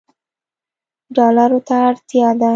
ډالرو 1.15 1.59
ته 1.67 1.75
اړتیا 1.89 2.27
ده 2.39 2.49